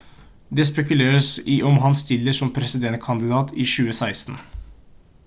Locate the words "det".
0.59-0.63